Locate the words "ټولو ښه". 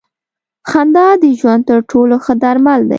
1.91-2.33